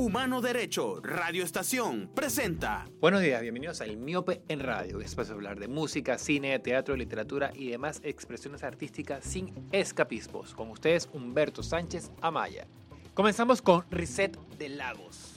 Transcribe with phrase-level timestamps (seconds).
[0.00, 2.86] Humano Derecho, Radio Estación, presenta.
[3.02, 7.52] Buenos días, bienvenidos al Miope en Radio, espacio para hablar de música, cine, teatro, literatura
[7.54, 10.54] y demás expresiones artísticas sin escapismos.
[10.54, 12.66] Con ustedes, Humberto Sánchez Amaya.
[13.12, 15.34] Comenzamos con Reset de Lagos.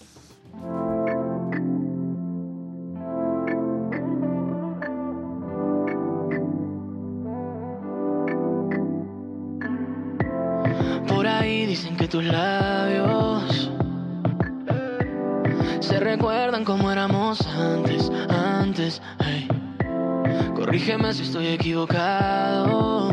[11.10, 12.72] Por ahí dicen que tus labios
[16.14, 19.02] recuerdan como éramos antes, antes.
[19.20, 19.48] hey.
[20.55, 23.09] Corrígeme si estoy equivocado.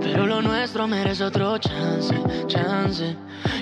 [0.00, 2.14] Pero lo nuestro merece otro chance,
[2.46, 3.16] chance.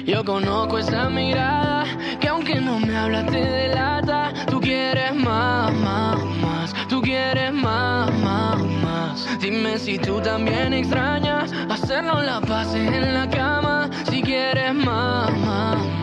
[0.05, 1.85] Yo conozco esa mirada
[2.21, 4.33] que aunque no me hablas te delata.
[4.51, 6.75] Tú quieres más, más, más.
[6.87, 9.41] Tú quieres más, más, más.
[9.41, 13.89] Dime si tú también extrañas hacernos la paz en la cama.
[14.11, 15.96] Si quieres más, más,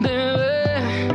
[0.00, 1.08] bebé.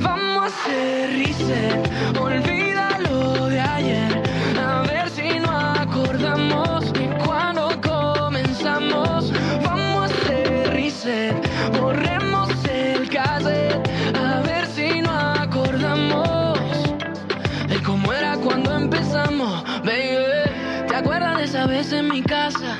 [0.00, 2.18] Vamos a hacer reset.
[2.20, 4.22] Olvida lo de ayer.
[4.58, 6.92] A ver si no acordamos
[7.24, 9.32] cuando comenzamos.
[9.64, 11.36] Vamos a hacer reset.
[11.78, 13.88] Borremos el cassette.
[14.16, 16.58] A ver si no acordamos
[17.68, 20.86] de cómo era cuando empezamos, baby.
[20.88, 22.78] ¿Te acuerdas de esa vez en mi casa?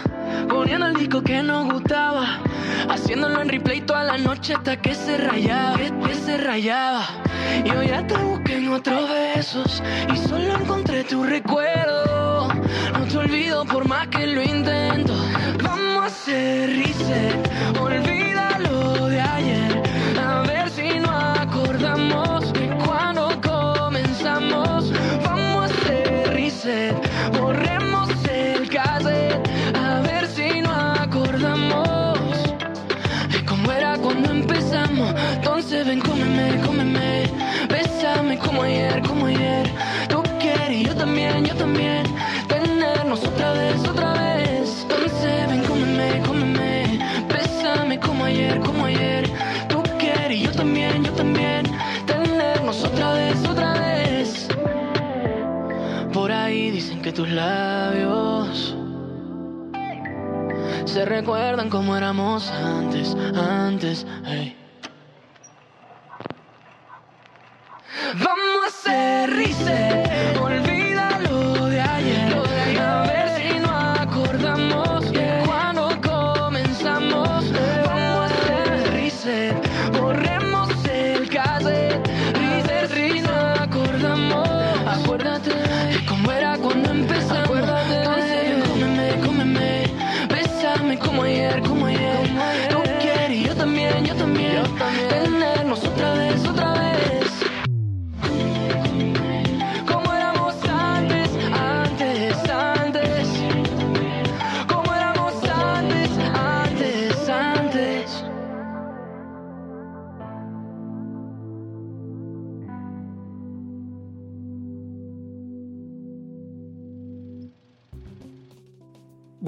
[0.48, 2.40] Poniendo el disco que nos gustaba.
[2.88, 7.06] Haciéndolo en replay toda la noche hasta que se rayaba, que, se rayaba.
[7.64, 12.48] Y hoy ya te busqué en otros besos y solo encontré tu recuerdo.
[12.92, 15.14] No te olvido por más que lo intento.
[15.62, 17.47] Vamos a hacer reset,
[57.08, 58.76] que tus labios
[60.84, 64.06] se recuerdan como éramos antes, antes.
[64.26, 64.57] hey.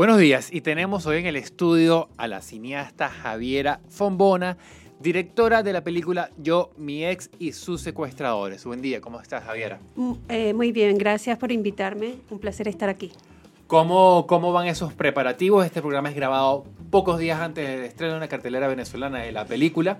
[0.00, 4.56] Buenos días y tenemos hoy en el estudio a la cineasta Javiera Fombona,
[4.98, 8.64] directora de la película Yo, mi ex y sus secuestradores.
[8.64, 9.78] Buen día, ¿cómo estás Javiera?
[9.96, 12.14] Mm, eh, muy bien, gracias por invitarme.
[12.30, 13.12] Un placer estar aquí.
[13.66, 15.66] ¿Cómo, ¿Cómo van esos preparativos?
[15.66, 19.44] Este programa es grabado pocos días antes del estreno de una cartelera venezolana de la
[19.44, 19.98] película,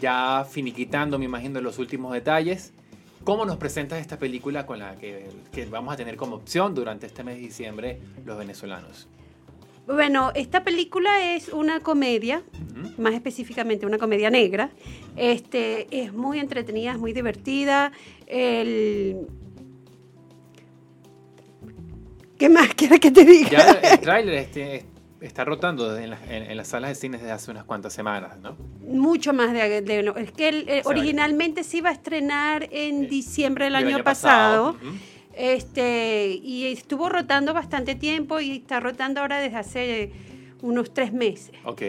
[0.00, 2.72] ya finiquitando, me imagino, los últimos detalles.
[3.22, 7.06] ¿Cómo nos presentas esta película con la que, que vamos a tener como opción durante
[7.06, 9.06] este mes de diciembre los venezolanos?
[9.88, 12.42] Bueno, esta película es una comedia,
[12.98, 14.68] más específicamente una comedia negra.
[15.16, 17.90] Este, es muy entretenida, es muy divertida.
[18.26, 19.26] El...
[22.38, 23.50] ¿Qué más quieres que te diga?
[23.50, 24.84] Ya el tráiler este,
[25.22, 28.38] está rotando en, las- en- en las salas de cine desde hace unas cuantas semanas,
[28.40, 28.56] ¿no?
[28.86, 29.80] Mucho más de...
[29.80, 33.06] de- no, es que el- eh, originalmente se iba a estrenar en Sí.
[33.06, 34.76] diciembre del año, año pasado.
[35.38, 40.12] Este, y estuvo rotando bastante tiempo y está rotando ahora desde hace
[40.62, 41.52] unos tres meses.
[41.64, 41.80] Ok.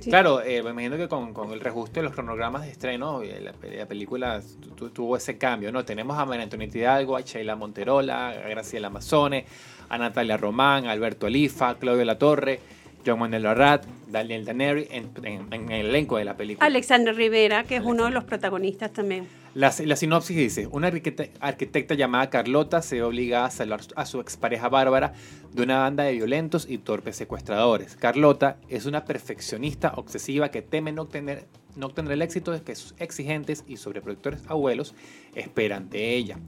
[0.00, 0.10] Sí.
[0.10, 3.40] Claro, eh, me imagino que con, con el reajuste de los cronogramas de estreno, eh,
[3.40, 5.84] la, la película tu- tu- tuvo ese cambio, ¿no?
[5.84, 9.44] Tenemos a María Antonieta Hidalgo, a Sheila Monterola, a Graciela Mazzone,
[9.88, 12.60] a Natalia Román, a Alberto Alifa, Claudio Latorre,
[13.04, 16.66] John Manuel Arrat, Daniel Daneri en, en- en el elenco de la película.
[16.66, 19.26] Alexander Rivera, que es uno de los protagonistas también.
[19.54, 24.04] La, la sinopsis dice, una arquitecta, arquitecta llamada Carlota se ve obligada a salvar a
[24.06, 25.12] su expareja Bárbara
[25.52, 27.94] de una banda de violentos y torpes secuestradores.
[27.96, 31.46] Carlota es una perfeccionista obsesiva que teme no obtener,
[31.76, 34.94] no obtener el éxito que sus exigentes y sobreproductores abuelos
[35.36, 36.38] esperan de ella.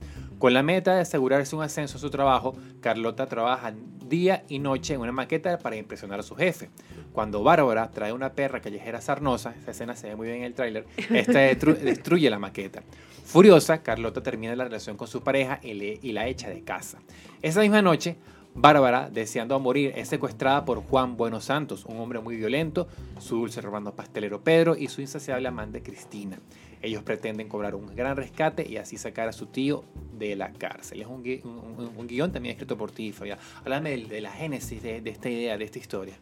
[0.40, 3.72] Con la meta de asegurarse un ascenso a su trabajo, Carlota trabaja
[4.08, 6.70] día y noche en una maqueta para impresionar a su jefe.
[7.12, 10.54] Cuando Bárbara trae una perra callejera sarnosa, esa escena se ve muy bien en el
[10.54, 12.82] tráiler, esta destru- destruye la maqueta.
[13.24, 16.98] Furiosa, Carlota termina la relación con su pareja y, le- y la echa de casa.
[17.42, 18.16] Esa misma noche,
[18.54, 22.88] Bárbara, deseando morir, es secuestrada por Juan Buenos Santos, un hombre muy violento,
[23.18, 26.38] su dulce robando pastelero Pedro y su insaciable amante Cristina.
[26.82, 31.00] Ellos pretenden cobrar un gran rescate y así sacar a su tío de la cárcel.
[31.00, 33.38] Es un, gui- un- un- guion también escrito por ti, Fabián.
[33.62, 36.14] Háblame de, de la génesis de, de esta idea, de esta historia.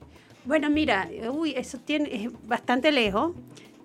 [0.45, 3.33] Bueno, mira, uy, eso tiene, es bastante lejos.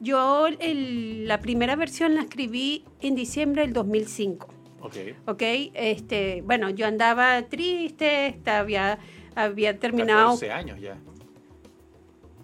[0.01, 4.47] Yo el- la primera versión la escribí en diciembre del 2005.
[4.81, 4.95] Ok.
[5.27, 5.41] ¿ok?
[5.73, 8.99] Este, bueno, yo andaba triste, estaba- había,
[9.35, 10.27] había terminado...
[10.35, 10.97] 14 años ya.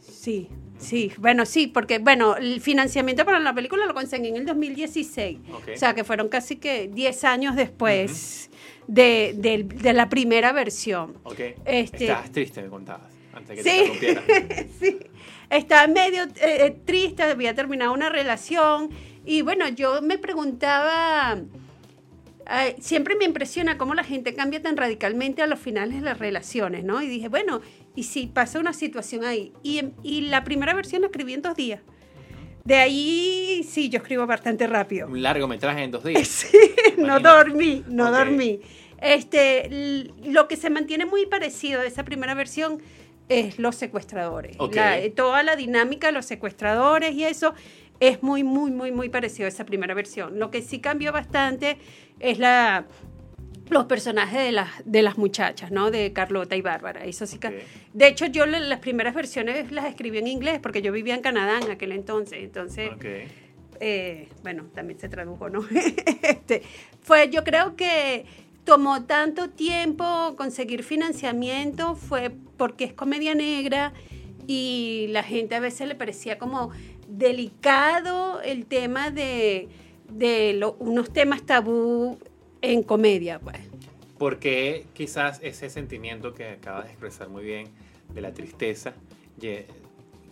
[0.01, 4.45] Sí, sí, bueno, sí, porque, bueno, el financiamiento para la película lo conseguí en el
[4.45, 5.39] 2016.
[5.53, 5.69] Ok.
[5.73, 8.49] O sea, que fueron casi que 10 años después
[8.87, 11.15] de, del- de la primera versión.
[11.23, 11.39] Ok.
[11.65, 13.91] Este- Estabas triste, me contabas, antes de que Sí.
[13.99, 14.97] te sí,
[15.49, 16.29] estaba medio eh,
[16.65, 18.89] eh, triste, había terminado una relación
[19.25, 21.37] y bueno, yo me preguntaba,
[22.79, 26.83] siempre me impresiona cómo la gente cambia tan radicalmente a los finales de las relaciones,
[26.83, 27.01] ¿no?
[27.01, 27.61] Y dije, bueno,
[27.95, 29.51] ¿y si pasa una situación ahí?
[29.63, 31.81] Y, en- y la primera versión la escribí en dos días.
[32.63, 35.07] De ahí, sí, yo escribo bastante rápido.
[35.07, 36.27] Un largometraje en dos días.
[36.27, 36.57] Sí,
[36.97, 38.59] no dormí, no dormí.
[39.01, 42.81] Este, lo que se mantiene muy parecido de esa primera versión
[43.29, 44.55] es los secuestradores.
[44.59, 44.75] Ok.
[44.75, 47.53] La- eh, toda la dinámica de los secuestradores y eso
[47.99, 50.39] es muy, muy, muy, muy parecido a esa primera versión.
[50.39, 51.77] Lo que sí cambió bastante
[52.19, 52.85] es la
[53.69, 55.89] los personajes de las, de las muchachas, ¿no?
[55.89, 57.03] De Carlota y Bárbara.
[57.03, 57.39] Eso sí.
[57.93, 61.21] De hecho, yo la- las primeras versiones las escribí en inglés porque yo vivía en
[61.21, 62.43] Canadá en aquel entonces.
[62.43, 62.91] Entonces,
[63.79, 65.65] eh, bueno, también se tradujo, ¿no?
[66.21, 66.61] este,
[67.01, 68.25] fue, yo creo que
[68.65, 73.93] tomó tanto tiempo conseguir financiamiento, fue porque es comedia negra
[74.47, 76.69] y la gente a veces le parecía como
[77.07, 79.69] delicado el tema de,
[80.09, 82.17] de unos temas tabú
[82.61, 83.57] en comedia, pues.
[84.17, 87.67] Porque quizás ese sentimiento que acabas de expresar muy bien
[88.13, 88.93] de la tristeza,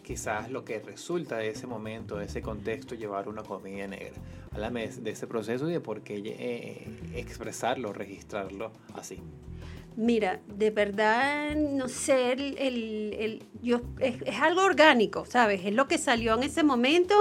[0.04, 4.14] quizás lo que resulta de ese momento, de ese contexto, llevar una comedia negra.
[4.52, 9.20] Háblame de ese proceso y de por qué eh, expresarlo, registrarlo así.
[9.96, 15.62] Mira, de verdad, no sé, el, el- el- yo, es, algo orgánico, ¿sabes?
[15.66, 17.14] Es lo que salió en ese momento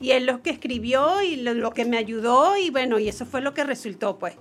[0.00, 3.42] y es lo que escribió y lo, que me ayudó y bueno, y eso fue
[3.42, 4.34] lo que resultó, pues.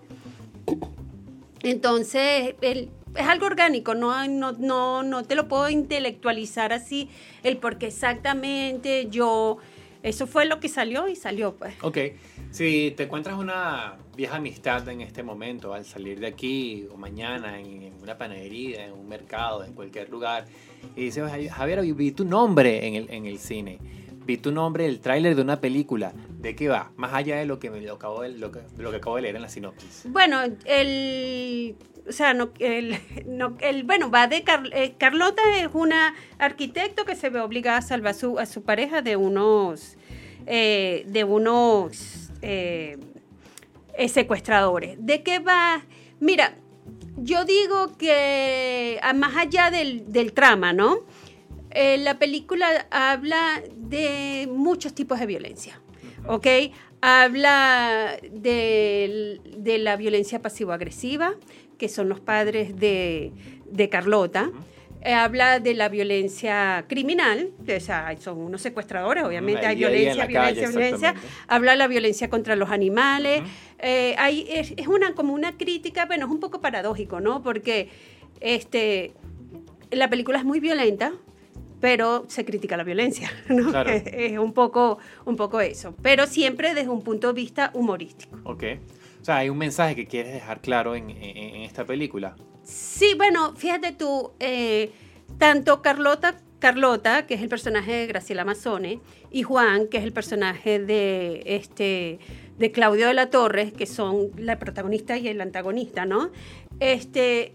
[1.63, 7.09] Entonces, el- es algo orgánico, no, no, no, no te lo puedo intelectualizar así,
[7.43, 9.57] el por qué exactamente yo,
[10.03, 11.73] eso fue lo que salió y salió, pues.
[11.81, 11.97] Ok,
[12.55, 17.59] si te encuentras una vieja amistad en este momento, al salir de aquí o mañana
[17.59, 20.45] en, una panadería, en un mercado, en cualquier lugar,
[20.95, 23.77] y dices, "Oye, Javier, vi tu nombre en el, en el cine,
[24.25, 26.93] vi tu nombre el tráiler de una película, ¿de qué va?
[26.95, 29.23] Más allá de lo que, me, lo, acabo de, lo, que, lo que acabo de
[29.23, 30.03] leer en la sinopsis.
[30.09, 31.75] Bueno, el,
[32.07, 32.95] o sea, no, el,
[33.27, 37.79] no, el, bueno, va de Car- eh, Carlota es una arquitecto que se ve obligada
[37.79, 39.97] a salvar a su, a su pareja de unos,
[40.45, 42.97] eh, de unos eh,
[44.09, 44.97] secuestradores.
[44.99, 45.83] ¿De qué va?
[46.19, 46.55] Mira,
[47.17, 50.99] yo digo que a- más allá del, del trama, ¿no?
[51.71, 55.81] Eh, la película habla de muchos tipos de violencia,
[56.27, 56.47] ¿ok?
[57.01, 61.33] Habla del- de, la violencia pasivo-agresiva,
[61.77, 63.31] que son los padres de,
[63.69, 64.51] de Carlota.
[65.05, 70.61] Eh, habla de la violencia criminal, o sea, son unos secuestradores, obviamente hay violencia, calle,
[70.61, 71.15] violencia, violencia.
[71.47, 73.43] Habla de la violencia contra los animales.
[73.77, 77.43] Eh, hay- es, es una, como una crítica, bueno, es un poco paradójico, ¿no?
[77.43, 77.89] Porque
[78.41, 79.13] este,
[79.91, 81.13] la película es muy violenta,
[81.79, 83.69] pero se critica la violencia, ¿no?
[83.69, 83.91] Claro.
[83.91, 88.37] Es, es un, poco, un poco eso, pero siempre desde un punto de vista humorístico.
[88.43, 88.63] Ok,
[89.21, 92.35] o sea, hay un mensaje que quieres dejar claro en, en- en esta película.
[92.65, 94.91] Sí, bueno, fíjate tú, eh,
[95.37, 100.11] tanto Carlota, Carlota, que es el personaje de Graciela Mazzone, y Juan, que es el
[100.11, 102.19] personaje de este
[102.57, 106.31] de Claudio de la Torre, que son la protagonista y el antagonista, ¿no?
[106.79, 107.53] Este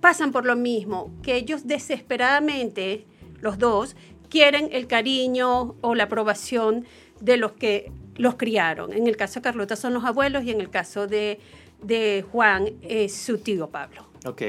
[0.00, 3.06] pasan por lo mismo, que ellos desesperadamente,
[3.40, 3.94] los dos,
[4.28, 6.86] quieren el cariño o la aprobación
[7.20, 8.92] de los que los criaron.
[8.92, 11.38] En el caso de Carlota son los abuelos y en el caso de,
[11.82, 14.09] de Juan es su tío Pablo.
[14.26, 14.42] Ok.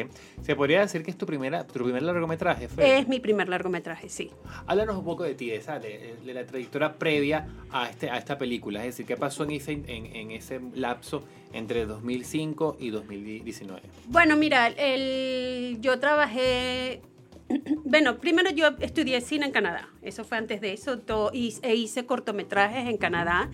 [0.43, 2.67] ¿Se podría decir que es tu, primera, tu primer largometraje?
[2.67, 2.99] Fer?
[2.99, 4.29] Es mi primer largometraje, sí.
[4.67, 8.17] Háblanos un poco de ti, de, esa- de, de la trayectoria previa a, este, a
[8.17, 8.79] esta película.
[8.81, 11.23] Es decir, ¿qué pasó en ese, en, en ese lapso
[11.53, 13.81] entre 2005 y 2019?
[14.07, 17.01] Bueno, mira, el, yo trabajé,
[17.85, 20.99] bueno, primero yo estudié cine en Canadá, eso fue antes de eso,
[21.31, 23.49] e hice cortometrajes en Canadá.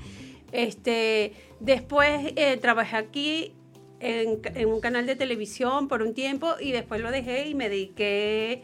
[0.52, 3.54] Este, después eh, trabajé aquí
[4.00, 7.70] en, en un canal de televisión por un tiempo y después lo dejé y me
[7.70, 8.64] dediqué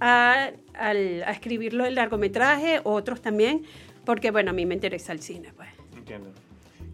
[0.00, 3.64] a, al- a escribirlo el largometraje, otros también,
[4.04, 5.68] porque bueno, a mí me interesa el cine, pues.
[5.96, 6.30] Entiendo.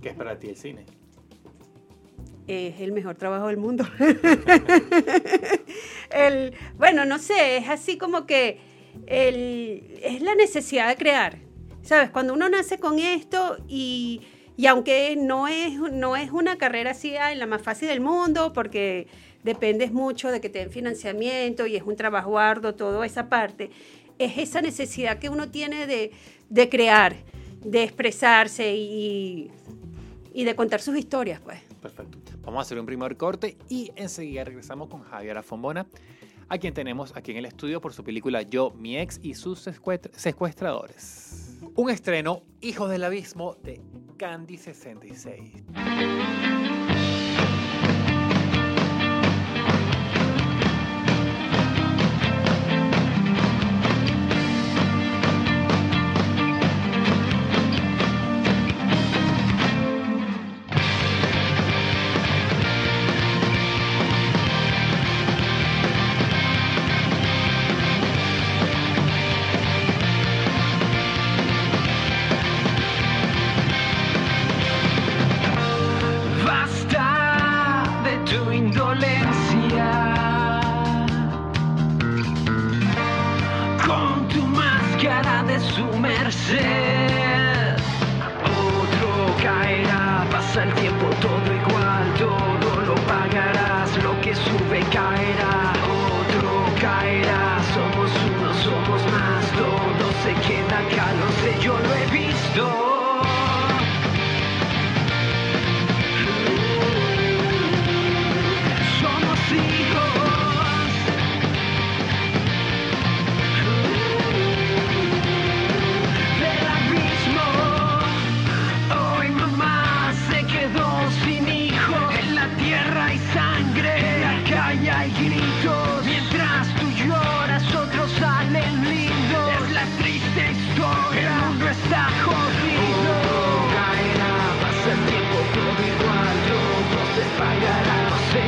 [0.02, 0.85] ¿Qué es para ti el cine?
[2.49, 3.85] es el mejor trabajo del mundo.
[6.11, 8.61] el, bueno, no sé, es así como que
[9.07, 11.38] el, es la necesidad de crear.
[11.83, 12.11] ¿Sabes?
[12.11, 14.21] Cuando uno nace con esto y,
[14.56, 18.52] y aunque no es, no es una carrera así ay, la más fácil del mundo,
[18.52, 19.06] porque
[19.44, 23.70] dependes mucho de que te den financiamiento y es un trabajo arduo, toda esa parte,
[24.18, 26.10] es esa necesidad que uno tiene de,
[26.48, 27.16] de crear,
[27.62, 29.50] de expresarse y,
[30.32, 31.58] y de contar sus historias, pues.
[31.80, 32.18] Perfecto.
[32.42, 35.86] Vamos a hacer un primer corte y enseguida regresamos con Javier Afombona,
[36.48, 39.66] a quien tenemos aquí en el estudio por su película Yo, mi ex y sus
[39.66, 41.58] secuest- secuestradores.
[41.75, 43.80] Un estreno, Hijos del Abismo, de
[44.18, 46.36] Candy66.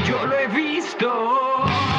[0.07, 1.98] yo lo he visto.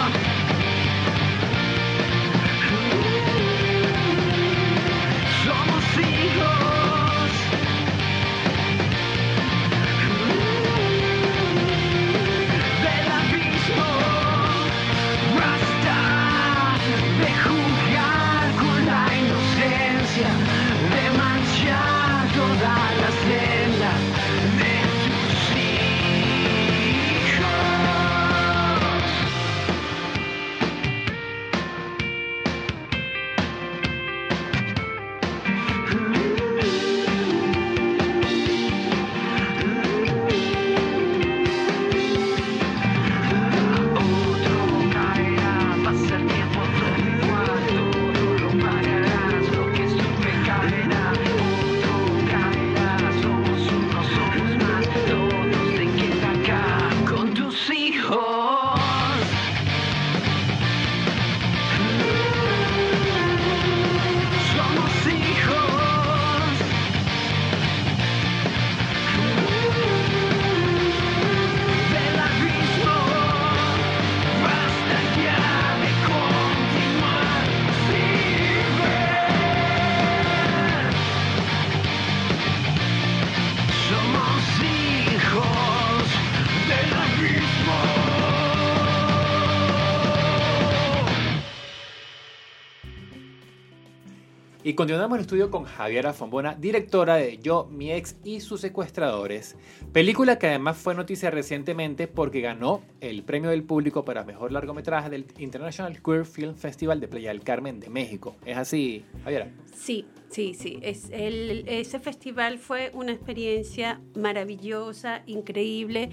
[94.61, 99.55] Y continuamos el estudio con Javiera Fombona, directora de Yo, mi ex y sus secuestradores.
[99.93, 105.09] Película que además fue noticia recientemente porque ganó el premio del público para mejor largometraje
[105.09, 108.35] del International Queer Film Festival de Playa del Carmen de México.
[108.45, 109.49] ¿Es así, Javiera?
[109.73, 110.77] Sí, sí, sí.
[110.81, 116.09] Es el, ese festival fue una experiencia maravillosa, increíble.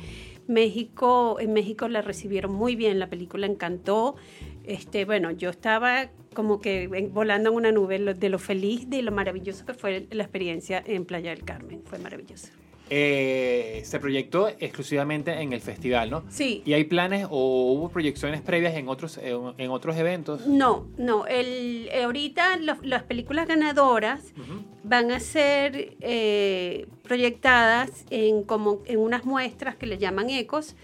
[0.47, 4.15] México, en México la recibieron muy bien, la película encantó.
[4.63, 9.11] Este, bueno, yo estaba como que volando en una nube de lo feliz, de lo
[9.11, 11.83] maravilloso que fue la experiencia en Playa del Carmen.
[11.85, 12.49] Fue maravilloso.
[12.89, 16.25] Eh, se proyectó exclusivamente en el festival, ¿no?
[16.29, 16.63] Sí.
[16.65, 20.47] ¿Y hay planes o hubo proyecciones previas en otros, en, otros eventos?
[20.47, 21.27] No, no.
[21.27, 24.35] El, eh, ahorita las películas ganadoras
[24.85, 30.77] van a ser eh, proyectadas en, como, en unas muestras que le llaman ecos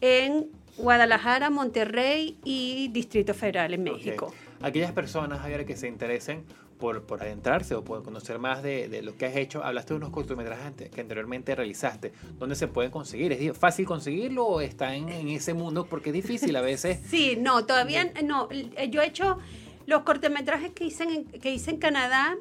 [0.00, 4.34] en Guadalajara, Monterrey y Distrito Federal en México.
[4.64, 6.44] Aquellas personas, Javier, que se interesen
[6.78, 9.98] por, por adentrarse o por conocer más de, de, lo que has hecho, hablaste de
[9.98, 12.12] unos cortometrajes que anteriormente realizaste.
[12.38, 13.32] ¿Dónde se pueden conseguir?
[13.32, 15.84] ¿Es fácil conseguirlo o está en, en ese mundo?
[15.84, 17.00] Porque es difícil a veces.
[17.14, 18.48] Sí, no, todavía no.
[18.50, 19.38] Yo he hecho
[19.86, 22.34] los cortometrajes que hice en, que hice en Canadá.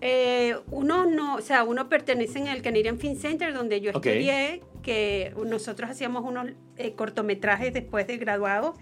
[0.00, 4.62] Eh, uno no, o sea, uno pertenece en el Canadian Film Center donde yo estudié,
[4.82, 6.46] que nosotros hacíamos unos
[6.78, 8.74] eh, cortometrajes después de graduado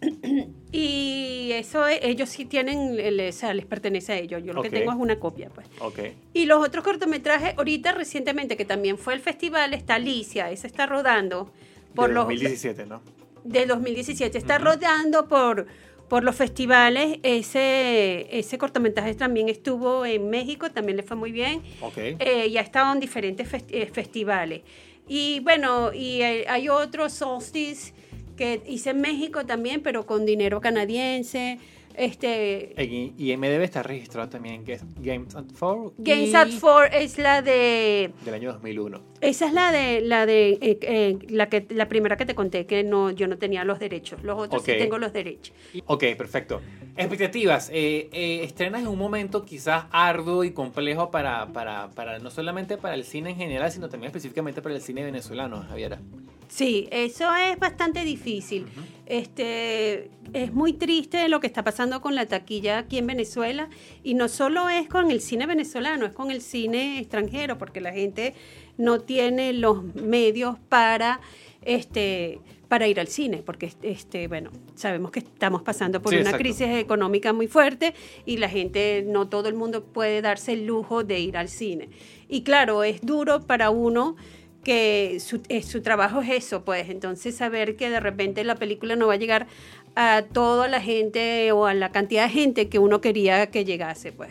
[0.72, 4.42] y eso ellos sí tienen, o sea, les pertenece a ellos.
[4.44, 5.66] Yo lo que tengo es una copia, pues.
[5.80, 6.14] Okay.
[6.32, 10.86] Y los otros cortometrajes, ahorita recientemente, que también fue el festival, está Alicia, ese está
[10.86, 11.52] rodando
[11.94, 12.24] por de los...
[12.24, 13.00] 2017, ¿no?
[13.44, 15.66] De 2017, está rodando por,
[16.08, 17.18] por los festivales.
[17.22, 21.62] Ese, ese cortometraje también estuvo en México, también le fue muy bien.
[21.80, 22.16] Okay.
[22.18, 24.62] Eh, y ha estado en diferentes eh, festivales.
[25.08, 27.94] Y bueno, y hay, hay otros Solstice
[28.38, 31.58] que hice en México también, pero con dinero canadiense.
[31.98, 35.94] Este, y MDB está registrado también, es Games at Four.
[35.98, 38.12] Games at Four es la de...
[38.24, 39.00] Del año 2001.
[39.20, 42.66] Esa es la de la de eh, eh, la que la primera que te conté
[42.66, 44.22] que no yo no tenía los derechos.
[44.22, 45.52] Los otros sí tengo los derechos.
[45.86, 46.60] Ok, perfecto.
[46.96, 47.68] Expectativas.
[47.72, 52.76] Eh, eh, estrenas en un momento quizás arduo y complejo para, para, para no solamente
[52.76, 56.00] para el cine en general, sino también específicamente para el cine venezolano, Javiera.
[56.48, 58.66] Sí, eso es bastante difícil.
[59.08, 63.70] Este es muy triste lo que está pasando con la taquilla aquí en Venezuela
[64.04, 67.90] y no solo es con el cine venezolano, es con el cine extranjero, porque la
[67.90, 68.34] gente
[68.76, 71.20] no tiene los medios para
[71.62, 76.68] este para ir al cine, porque este, bueno, sabemos que estamos pasando por una crisis
[76.68, 77.94] económica muy fuerte
[78.26, 81.88] y la gente, no todo el mundo puede darse el lujo de ir al cine.
[82.28, 84.16] Y claro, es duro para uno
[84.64, 88.96] que su, eh, su, trabajo es eso, pues entonces saber que de repente la película
[88.96, 89.46] no va a llegar
[89.94, 94.12] a toda la gente o a la cantidad de gente que uno quería que llegase,
[94.12, 94.30] pues.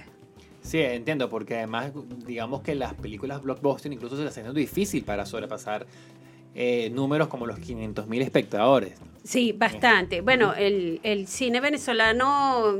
[0.62, 1.92] Sí, entiendo, porque además
[2.26, 5.88] digamos que las películas blockbuster incluso se les hace difícil para sobrepasar
[6.56, 8.94] eh, números como los 500 mil espectadores.
[9.24, 10.22] Sí, bastante.
[10.22, 12.80] Bueno, el, el, cine venezolano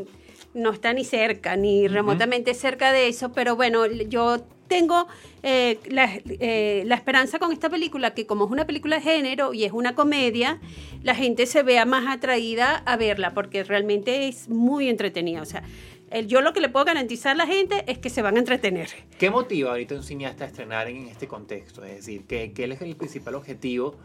[0.54, 5.08] no está ni cerca, ni remotamente cerca de eso, pero bueno, yo tengo
[5.44, 9.54] eh, la, eh, la, esperanza con esta película que como es una película de género
[9.54, 10.60] y es una comedia,
[11.04, 15.42] la gente se vea más atraída a verla porque realmente es muy entretenida.
[15.42, 15.64] O sea,
[16.12, 18.40] el, yo lo que le puedo garantizar a la gente es que se van a
[18.40, 18.90] entretener.
[19.18, 21.84] ¿Qué motiva ahorita un cineasta a estrenar en este contexto?
[21.84, 23.96] Es decir, ¿qué, es el principal objetivo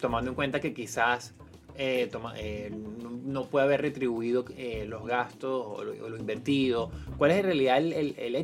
[0.00, 1.34] tomando en cuenta que quizás
[1.76, 2.70] eh, toma, eh,
[3.24, 6.90] no, puede haber retribuido eh, los gastos o lo, invertido?
[7.18, 8.36] ¿Cuál es en realidad el, el, el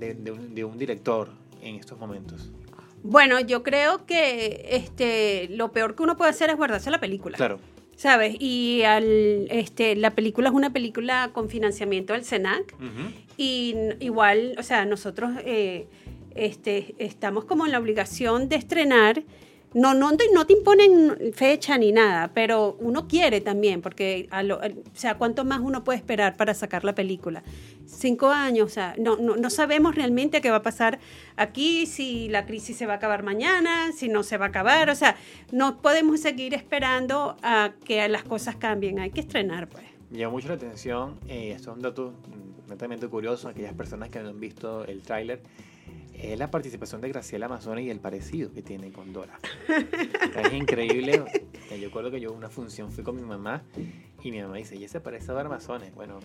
[0.00, 1.28] de, de, un, de, un, director
[1.62, 2.50] en estos momentos?
[3.02, 7.36] Bueno, yo creo que este, lo peor que uno puede hacer es guardarse la película.
[7.36, 7.60] Claro.
[7.96, 8.36] ¿Sabes?
[8.40, 12.74] Y al, este, la película es una película con financiamiento del SENAC.
[12.78, 13.12] Uh -huh.
[13.36, 15.86] Y igual, o sea, nosotros eh,
[16.34, 19.22] este, estamos como en la obligación de estrenar
[19.72, 24.58] no, no, no te imponen fecha ni nada, pero uno quiere también, porque, a lo,
[24.58, 24.60] o
[24.94, 27.42] sea, ¿cuánto más uno puede esperar para sacar la película?
[27.86, 30.98] Cinco años, o sea, no, no, no, sabemos realmente qué va a pasar
[31.36, 34.90] aquí, si la crisis se va a acabar mañana, si no se va a acabar,
[34.90, 35.16] o sea,
[35.52, 39.84] no podemos seguir esperando a que las cosas cambien, hay que estrenar, pues.
[40.10, 42.12] Me llama mucho la atención, eh, esto es un dato
[42.68, 45.40] netamente curioso, aquellas personas que no han visto el tráiler,
[46.22, 49.38] es la participación de Graciela Amazona y el parecido que tiene con Dora.
[50.44, 51.24] es increíble.
[51.70, 53.62] Yo recuerdo que yo una función fui con mi mamá
[54.22, 55.94] y mi mamá dice, ¿y se parece a Dora Amazones?
[55.94, 56.20] Bueno,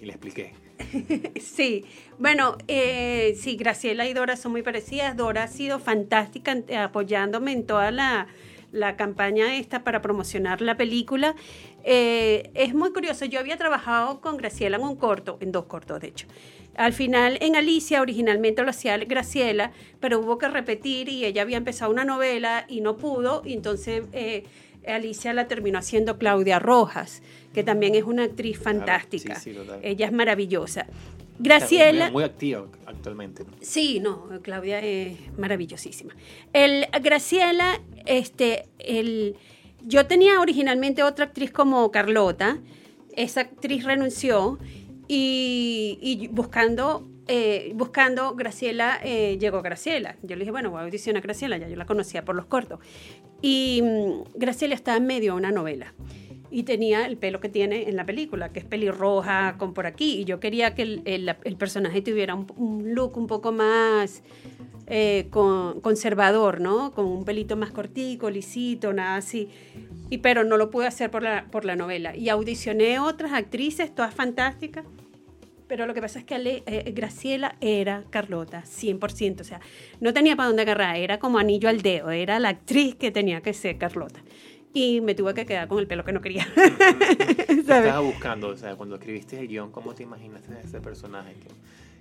[0.00, 0.52] y le expliqué.
[1.40, 1.84] sí,
[2.18, 5.16] bueno, eh, sí, Graciela y Dora son muy parecidas.
[5.16, 8.28] Dora ha sido fantástica apoyándome en toda la,
[8.72, 11.34] la campaña esta para promocionar la película.
[11.84, 16.00] Eh, es muy curioso, yo había trabajado con Graciela en un corto, en dos cortos
[16.00, 16.26] de hecho.
[16.78, 21.56] Al final, en Alicia, originalmente lo hacía Graciela, pero hubo que repetir y ella había
[21.56, 24.44] empezado una novela y no pudo, y entonces eh,
[24.86, 27.20] Alicia la terminó haciendo Claudia Rojas,
[27.52, 29.34] que también es una actriz fantástica.
[29.34, 29.80] sí, total.
[29.82, 30.86] ella es maravillosa.
[31.40, 32.04] Graciela.
[32.04, 33.42] Muy, muy activa actualmente.
[33.42, 33.50] ¿no?
[33.60, 36.14] Sí, no, Claudia es maravillosísima.
[36.52, 39.34] El, Graciela, este, el,
[39.84, 42.60] yo tenía originalmente otra actriz como Carlota,
[43.16, 44.60] esa actriz renunció
[45.08, 50.16] y, buscando, eh, buscando Graciela, eh, llegó Graciela.
[50.22, 52.46] Yo le dije, bueno, voy a audicionar a Graciela, ya yo la conocía por los
[52.46, 52.78] cortos.
[53.40, 55.94] Y mm, Graciela estaba en medio de una novela
[56.50, 60.18] y tenía el pelo que tiene en la película, que es pelirroja con por aquí.
[60.20, 64.22] Y yo quería que el, el- personaje tuviera un look un poco más
[64.90, 66.92] eh, con- conservador, ¿no?
[66.92, 69.48] Con un pelito más cortico, lisito, nada así.
[70.10, 72.16] Y, pero no lo pude hacer por la, por la novela.
[72.16, 74.84] Y audicioné otras actrices, todas fantásticas.
[75.66, 79.42] Pero lo que pasa es que Ale- eh, Graciela era Carlota, 100%.
[79.42, 79.60] O sea,
[80.00, 83.42] no tenía para dónde agarrar, era como anillo al dedo, era la actriz que tenía
[83.42, 84.20] que ser Carlota.
[84.72, 86.46] Y me tuve que quedar con el pelo que no quería.
[86.54, 86.62] ¿Qué
[87.66, 87.86] ¿Sabes?
[87.86, 88.48] estabas buscando?
[88.48, 91.34] O sea, cuando escribiste el guion, ¿cómo te imaginaste a ese personaje?
[91.34, 91.48] ¿Qué-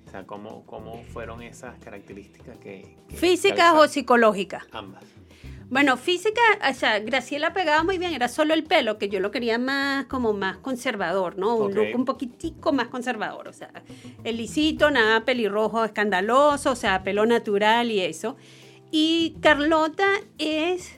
[0.07, 2.95] O sea, ¿cómo, cómo fueron esas características que...
[3.09, 4.63] que ¿Físicas o psicológicas?
[4.71, 5.03] Ambas.
[5.69, 6.39] Bueno, física,
[6.69, 10.05] o sea, Graciela pegaba muy bien, era solo el pelo, que yo lo quería más,
[10.05, 11.57] como más conservador, ¿no?
[11.57, 11.75] Un Ok.
[11.75, 13.69] look un poquitico más conservador, o sea,
[14.23, 18.37] el lisito, nada pelirrojo escandaloso, o sea, pelo natural y eso.
[18.91, 20.96] Y Carlota es,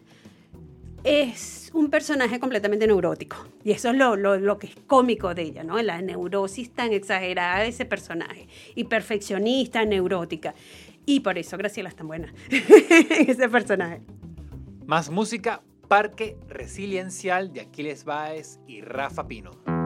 [1.03, 5.43] es un personaje completamente neurótico, y eso es lo, lo, lo que es cómico de
[5.43, 5.81] ella, ¿no?
[5.81, 10.53] La neurosis tan exagerada de ese personaje, y perfeccionista, neurótica.
[11.05, 14.01] Y por eso Graciela es tan buena, ese personaje.
[14.85, 19.78] Más música, Parque Resiliencial de Aquiles Báez y Rafa Pino.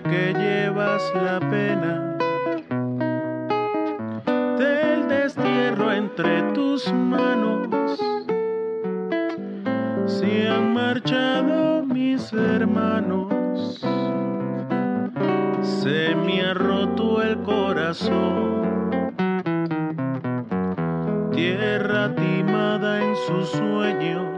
[0.00, 2.16] Que llevas la pena
[4.56, 7.68] del destierro entre tus manos
[10.06, 13.78] se han marchado mis hermanos,
[15.60, 19.12] se me ha roto el corazón,
[21.32, 24.31] tierra timada en sus sueños,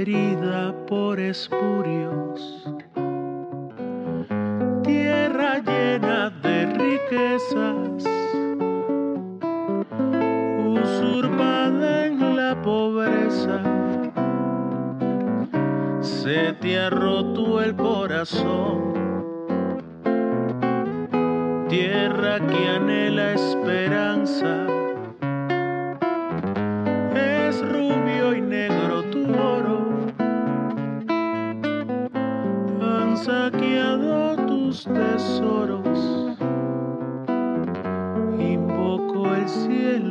[0.00, 2.64] herida por espurios,
[4.84, 8.04] tierra llena de riquezas,
[10.76, 13.60] usurpada en la pobreza,
[16.00, 18.98] se te ha roto el corazón.
[21.68, 24.66] Tierra que anhela esperanza.
[27.14, 29.07] Es rubio y negro
[34.84, 36.36] tesoros.
[38.38, 40.07] Invoco el cielo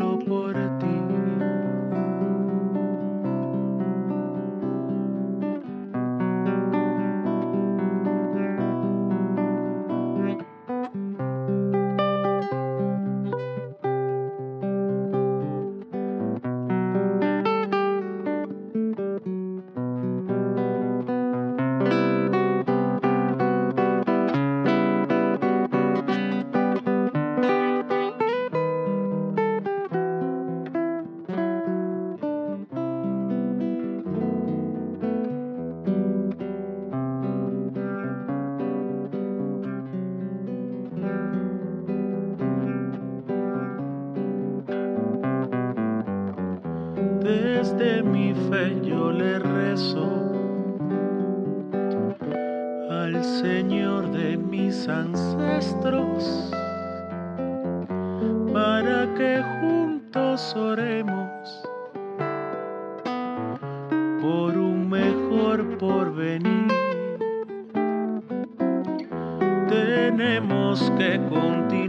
[53.07, 56.51] al Señor de mis ancestros
[58.51, 61.63] para que juntos oremos
[64.21, 66.67] por un mejor porvenir.
[69.69, 71.86] Tenemos que continuar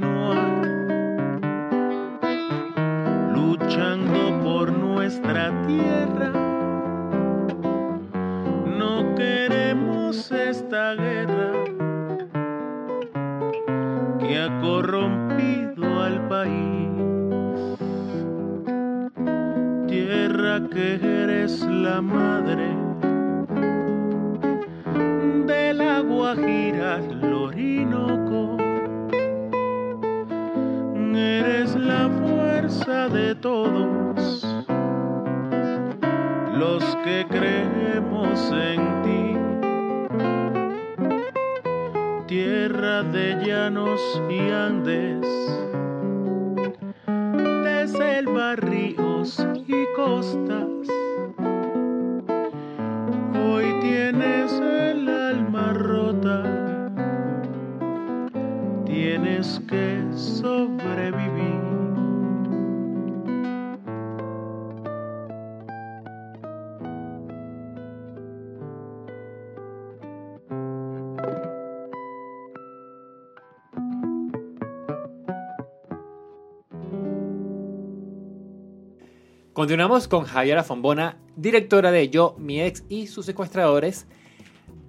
[79.59, 84.07] Continuamos con Javiera Fombona, directora de Yo, mi ex y sus secuestradores,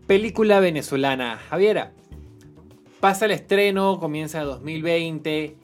[0.05, 1.38] película venezolana.
[1.38, 1.91] Javiera,
[2.99, 5.55] pasa el estreno, comienza 2020.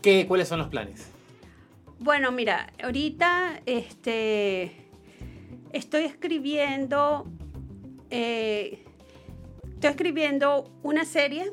[0.00, 1.10] ¿Qué, ¿Cuáles son los planes?
[1.98, 4.76] Bueno, mira, ahorita este,
[5.72, 7.26] estoy escribiendo,
[8.10, 8.84] eh,
[9.74, 11.50] estoy escribiendo una serie,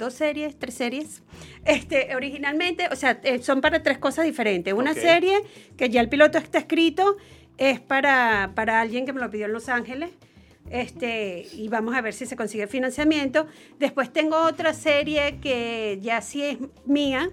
[0.00, 1.22] dos series, tres series.
[1.64, 4.74] Este, originalmente, o sea, eh, son para tres cosas diferentes.
[4.74, 4.98] Una Ok.
[4.98, 5.40] serie
[5.76, 7.16] que ya el piloto está escrito,
[7.58, 10.10] es para, para alguien que me lo pidió en Los Ángeles.
[10.70, 13.46] Este, y vamos a ver si se consigue financiamiento.
[13.78, 17.30] Después tengo otra serie que ya sí es mía.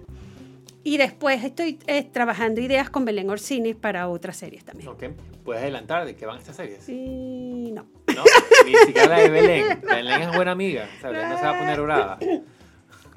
[0.84, 4.88] Y después estoy eh, trabajando ideas con Belén Orsini para otras series también.
[4.88, 5.04] Ok,
[5.44, 6.88] ¿Puedes adelantar de qué van estas series?
[6.88, 7.86] Y no.
[8.14, 8.24] ¿No?
[8.66, 9.80] Ni siquiera la de Belén.
[9.82, 10.88] Belén es buena amiga.
[10.96, 12.18] O sea, Belén no se va a poner brava.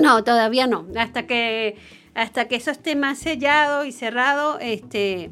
[0.01, 0.85] No, todavía no.
[0.97, 1.77] Hasta que,
[2.13, 5.29] hasta que eso esté más sellado y cerrado, este,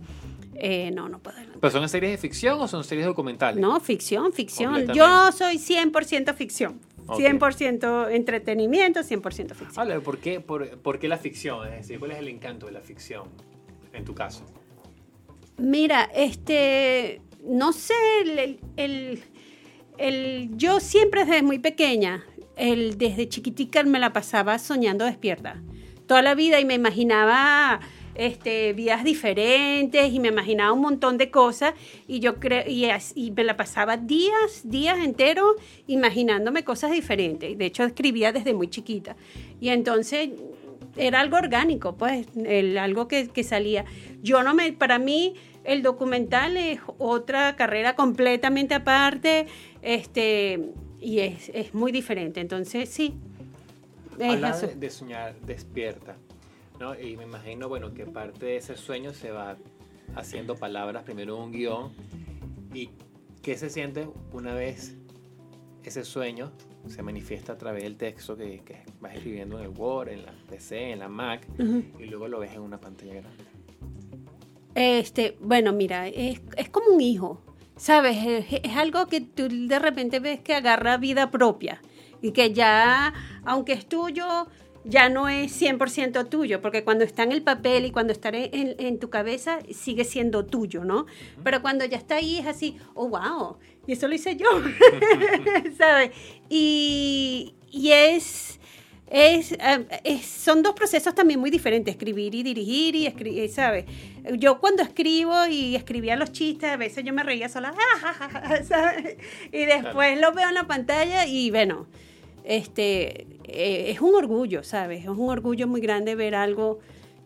[0.55, 1.59] eh, no, no puedo adelantar.
[1.61, 3.59] ¿Pero son series de ficción o son series documentales?
[3.61, 4.87] No, ficción, ficción.
[4.93, 6.79] Yo soy 100% ficción.
[7.07, 7.19] Ok.
[7.21, 9.71] 100% entretenimiento, 100% ficción.
[9.75, 11.67] Habla, ¿por qué, por, por qué la ficción?
[11.67, 13.23] Es decir, ¿cuál es el encanto de la ficción
[13.93, 14.45] en tu caso?
[15.57, 17.93] Mira, este, no sé,
[18.77, 19.23] el-
[19.97, 22.23] el- yo siempre desde muy pequeña,
[22.59, 25.61] el, desde chiquitica me la pasaba soñando despierta.
[26.05, 27.79] Toda la vida y me imaginaba
[28.15, 31.73] este, vidas diferentes y me imaginaba un montón de cosas
[32.07, 35.55] y yo creo y, y me la pasaba días, días enteros
[35.87, 37.57] imaginándome cosas diferentes.
[37.57, 39.15] De hecho, escribía desde muy chiquita.
[39.61, 40.29] Y entonces
[40.97, 42.27] era algo orgánico, pues,
[42.77, 43.85] algo que, que salía.
[44.21, 49.47] Yo no me, para mí, el documental es otra carrera completamente aparte,
[49.81, 52.41] este, y es, es muy diferente.
[52.41, 53.15] Entonces, sí.
[54.17, 54.67] es Habla eso.
[54.67, 56.15] de, de soñar despierta,
[56.79, 56.99] ¿no?
[56.99, 59.57] Y me imagino, bueno, que parte de ese sueño se va
[60.15, 61.91] haciendo palabras, primero un guion,
[62.73, 62.89] y
[63.41, 64.97] ¿Qué se siente una vez
[65.83, 66.51] ese sueño
[66.87, 70.33] se manifiesta a través del texto que, que vas escribiendo en el Word, en la
[70.49, 71.47] PC, en la Mac,
[71.97, 73.43] y luego lo ves en una pantalla grande?
[74.75, 77.41] Este, bueno, mira, es, es como un hijo,
[77.79, 78.17] ¿sabes?
[78.17, 81.81] Es, es algo que tú de repente ves que agarra vida propia
[82.21, 83.13] y que ya,
[83.45, 84.47] aunque es tuyo,
[84.83, 88.75] ya no es 100% tuyo, porque cuando está en el papel y cuando está en,
[88.77, 91.05] en tu cabeza, sigue siendo tuyo, ¿no?
[91.43, 94.47] Pero cuando ya está ahí es así, oh, wow, y eso lo hice yo,
[95.77, 96.11] ¿sabes?
[96.49, 98.58] Y, y es,
[99.09, 103.85] es, eh, es- son dos procesos también muy diferentes, escribir y dirigir y escribir, ¿sabes?
[104.37, 107.73] Yo cuando escribo y escribía los chistes, a veces yo me reía sola,
[108.67, 109.17] ¿sabes?
[109.51, 111.87] Y después lo veo en la pantalla y bueno,
[112.43, 115.01] este, eh, es un orgullo, ¿sabes?
[115.03, 116.79] Es un orgullo muy grande ver algo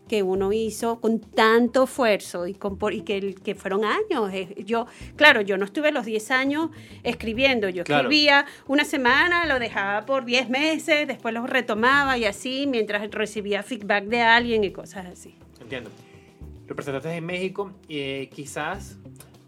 [0.08, 4.32] que uno hizo con tanto esfuerzo y, con, y que, que fueron años.
[4.66, 4.86] Yo,
[5.16, 6.70] claro, yo no estuve los 10 años
[7.04, 8.10] escribiendo, yo Claro.
[8.10, 13.64] escribía una semana, lo dejaba por 10 meses, después lo retomaba y así, mientras recibía
[13.64, 15.36] feedback de alguien y cosas así.
[15.62, 15.90] Entiendo.
[16.68, 18.98] Lo presentaste en México, eh, quizás,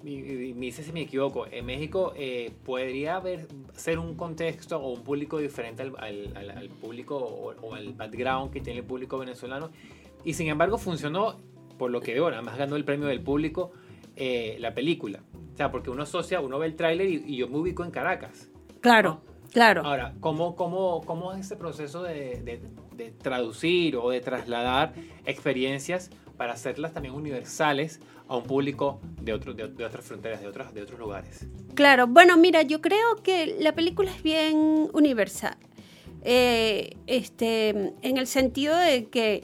[0.04, 5.04] me dice si me equivoco, en México eh, podría haber, ser un contexto o un
[5.04, 9.18] público diferente al, al- al- al público o, o al background que tiene el público
[9.18, 9.70] venezolano.
[10.26, 11.38] Y sin embargo funcionó,
[11.78, 13.72] por lo que veo, nada más ganó el premio del público
[14.18, 15.22] eh, la película.
[15.54, 17.92] O sea, porque uno asocia, uno ve el tráiler y, y yo me ubico en
[17.92, 18.50] Caracas.
[18.82, 19.22] Claro,
[19.54, 19.84] claro.
[19.86, 22.62] Ahora, ¿cómo, cómo, cómo es ese proceso de, de-
[22.96, 24.94] de traducir o de trasladar
[25.26, 30.48] experiencias para hacerlas también universales a un público de, otro, de, de otras fronteras, de,
[30.48, 31.46] otras, de otros lugares?
[31.74, 35.58] Claro, bueno, mira, yo creo que la película es bien universal.
[36.24, 37.70] Eh, este,
[38.02, 39.44] en el sentido de que,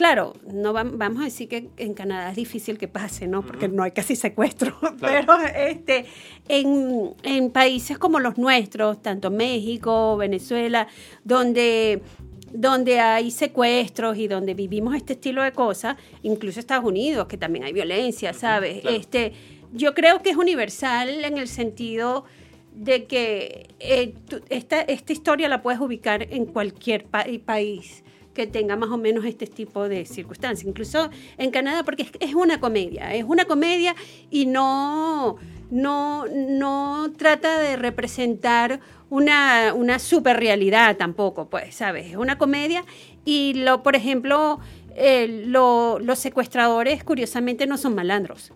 [0.00, 3.42] claro, no vam- vamos a decir que en Canadá es difícil que pase, ¿no?
[3.42, 4.74] Porque no hay casi secuestro.
[4.98, 5.26] Claro.
[5.26, 5.38] Pero
[5.70, 6.06] este,
[6.48, 10.86] en, en países como los nuestros, tanto México, Venezuela,
[11.24, 12.00] donde
[12.52, 17.64] donde hay secuestros y donde vivimos este estilo de cosas, incluso Estados Unidos, que también
[17.64, 18.80] hay violencia, ¿sabes?
[18.80, 18.96] claro.
[18.96, 19.32] Este,
[19.72, 22.24] yo creo que es universal en el sentido
[22.74, 28.02] de que eh, tú- esta, esta historia la puedes ubicar en cualquier pa- país
[28.34, 32.60] que tenga más o menos este tipo de circunstancias, incluso en Canadá, porque es, una
[32.60, 33.94] comedia, es una comedia
[34.30, 35.36] y no,
[35.70, 42.06] no, no trata de representar una, una super realidad tampoco, pues, ¿sabes?
[42.10, 42.84] Es una comedia
[43.24, 44.60] y, lo, por ejemplo,
[44.94, 48.52] eh, lo- los secuestradores, curiosamente, no son malandros.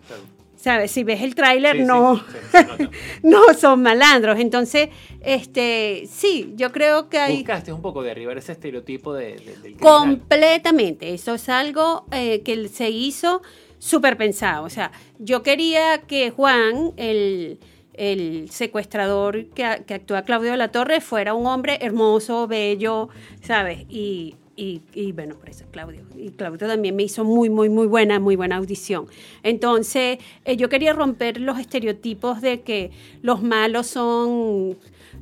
[0.55, 0.91] ¿Sabes?
[0.91, 2.23] Si ves el tráiler, Sí, no,
[3.23, 4.39] no son malandros.
[4.39, 4.89] Entonces,
[5.21, 9.61] este, sí, yo creo que hay Buscaste un poco derribar ese estereotipo de, de- del
[9.75, 9.79] criminal.
[9.81, 11.13] completamente.
[11.13, 13.41] Eso es algo eh, que se hizo
[13.79, 14.63] súper pensado.
[14.65, 17.59] O sea, yo quería que Juan, el,
[17.93, 23.09] el secuestrador que, que actúa Claudio de la Torre, fuera un hombre hermoso, bello,
[23.41, 23.85] ¿sabes?
[23.89, 26.03] Y, y, y bueno, por eso Claudio.
[26.15, 29.07] Y Claudio también me hizo muy, muy, muy buena, muy buena audición.
[29.43, 32.91] Entonces, eh, yo quería romper los estereotipos de que
[33.21, 34.77] los malos son,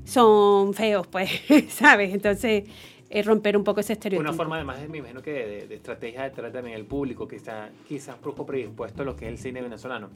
[0.05, 1.29] son feos, pues,
[1.69, 2.13] ¿sabes?
[2.13, 2.65] Entonces,
[3.09, 4.29] eh, romper un poco ese estereotipo.
[4.29, 7.35] Una forma además, me imagino que de, de estrategia de tratar también el público que
[7.35, 10.09] está quizás poco predispuesto a lo que es el cine venezolano.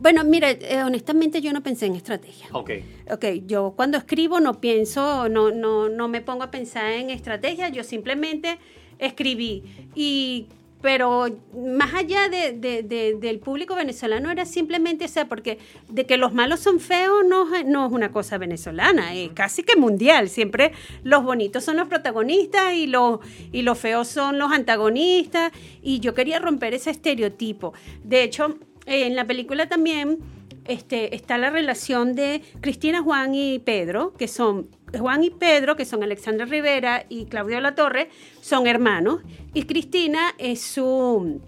[0.00, 2.46] Bueno, mira, eh, honestamente yo no pensé en estrategia.
[2.52, 2.70] Ok.
[3.10, 7.68] Ok, yo cuando escribo no pienso, no, no, no me pongo a pensar en estrategia,
[7.70, 8.58] yo simplemente
[8.98, 9.62] escribí.
[9.94, 10.46] Y,
[10.82, 16.04] pero más allá de, de- de- del público venezolano era simplemente, o sea, porque de
[16.04, 19.76] que los malos son feos no, es- no es una cosa venezolana, es casi que
[19.76, 20.28] mundial.
[20.28, 25.50] Siempre los bonitos son los protagonistas y los, y los feos son los antagonistas.
[25.82, 27.72] Y yo quería romper ese estereotipo.
[28.04, 30.18] De hecho, en la película también
[30.68, 35.84] este, está la relación de Cristina, Juan y Pedro, que son Juan y Pedro, que
[35.84, 38.08] son Alexandra Rivera y Claudio La Torre,
[38.40, 39.20] son hermanos.
[39.54, 41.40] Y Cristina es su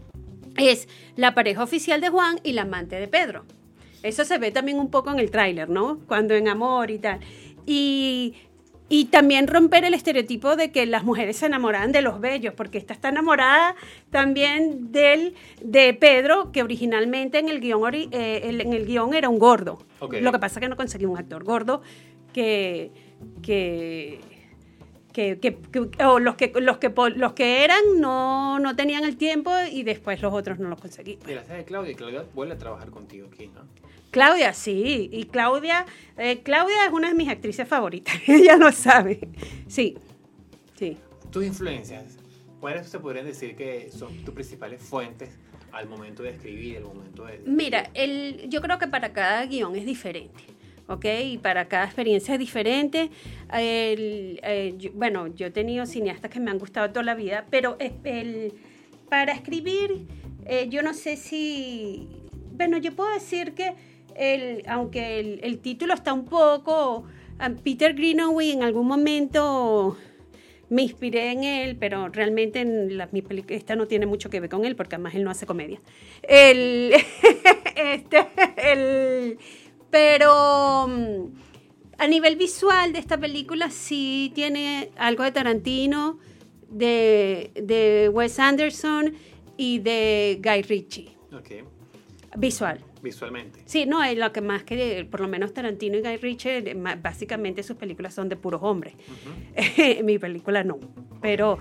[0.56, 3.44] es la pareja oficial de Juan y la amante de Pedro.
[4.02, 6.00] Eso se ve también un poco en el tráiler, ¿no?
[6.06, 7.20] Cuando en amor y tal.
[7.66, 8.34] Y,
[8.90, 12.78] y también romper el estereotipo de que las mujeres se enamoran de los bellos, porque
[12.78, 13.76] esta está enamorada
[14.10, 19.38] también del, de Pedro, que originalmente en el guion, eh, en el guion era un
[19.38, 19.78] gordo.
[20.00, 20.14] Ok.
[20.20, 21.82] Lo que pasa es que no conseguí un actor gordo
[22.32, 22.90] que...
[23.42, 24.20] que
[25.12, 29.16] que, que- que- o los que los que los que eran no, no tenían el
[29.16, 31.18] tiempo y después los otros no los conseguí.
[31.26, 33.62] Y la de Claudia, Claudia vuelve a trabajar contigo aquí, ¿no?
[34.18, 35.86] Claudia, sí, y Claudia,
[36.16, 39.20] eh, Claudia es una de mis actrices favoritas, ella lo sabe.
[39.68, 39.96] Sí,
[40.74, 40.96] sí.
[41.30, 42.16] Tus influencias,
[42.58, 45.30] ¿cuáles se podrían decir que son tus principales fuentes
[45.70, 47.40] al momento de escribir, al momento de...
[47.46, 50.42] Mira, el, yo creo que para cada guion es diferente.
[50.88, 51.04] ¿ok?
[51.24, 53.10] Y para cada experiencia es diferente.
[53.54, 57.46] El, eh, yo- bueno, yo he tenido cineastas que me han gustado toda la vida,
[57.50, 58.52] pero es- el,
[59.08, 60.06] para escribir,
[60.44, 62.08] eh, yo no sé si...
[62.56, 63.74] Bueno, yo puedo decir que,
[64.18, 67.04] el, aunque el, el título está un poco...
[67.38, 69.96] a Peter Greenaway en algún momento
[70.70, 74.38] me inspiré en él, pero realmente en la- mi peli- esta no tiene mucho que
[74.40, 75.80] ver con él, porque además él no hace comedia.
[76.22, 76.92] El,
[77.76, 79.38] este, el,
[79.90, 81.24] pero mm,
[81.96, 86.18] a nivel visual de esta película sí tiene algo de Tarantino,
[86.68, 89.14] de, de Wes Anderson
[89.56, 91.08] y de Guy Ritchie.
[91.32, 91.64] Ok,
[92.36, 92.78] Visual.
[93.02, 93.60] Visualmente.
[93.66, 97.62] Sí, no, es lo que más que, por lo menos Tarantino y Guy Ritchie, básicamente
[97.62, 98.94] sus películas son de puros hombres.
[100.04, 100.78] Mi película no,
[101.20, 101.58] pero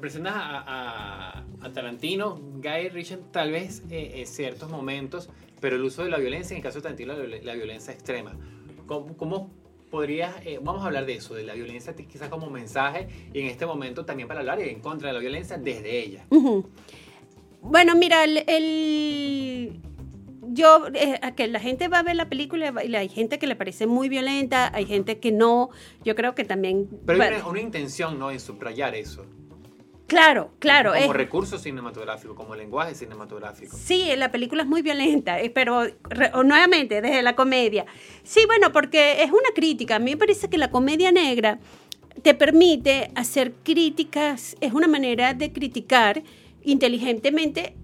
[0.00, 5.30] Presentas a, a- a Tarantino, Guy Ritchie, tal vez eh, en ciertos momentos,
[5.60, 8.36] pero el uso de la violencia, en el caso de Tarantino, la, la violencia extrema.
[8.86, 9.50] ¿Cómo, cómo
[9.90, 13.46] podrías, eh, vamos a hablar de eso, de la violencia quizás como mensaje, y en
[13.46, 16.24] este momento también para hablar en contra de la violencia desde ella?
[16.30, 16.68] Ujú.
[17.62, 19.80] Bueno, mira, el, el-
[20.54, 23.46] yo, eh, a que la gente va a ver la película y hay gente que
[23.46, 25.70] le parece muy violenta, hay gente que no.
[26.04, 26.88] Yo creo que también.
[27.06, 29.26] Pero hay una, una intención, ¿no?, en subrayar eso.
[30.06, 30.92] claro, claro.
[30.92, 33.76] Como es- recurso cinematográfico, como lenguaje cinematográfico.
[33.76, 37.84] Sí, la película es muy violenta, eh, pero re- nuevamente desde la comedia.
[38.22, 39.96] Sí, bueno, porque es una crítica.
[39.96, 41.58] A mí me parece que la comedia negra
[42.22, 46.22] te permite hacer críticas, es una manera de criticar
[46.62, 47.74] inteligentemente.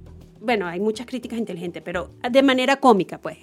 [0.41, 3.38] Bueno, hay muchas críticas inteligentes, pero de manera cómica, pues.